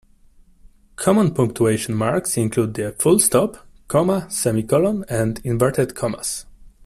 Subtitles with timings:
[0.95, 6.47] Common punctuation marks include the full stop, comma, semicolon, and inverted commas